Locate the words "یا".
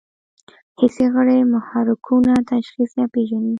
2.99-3.05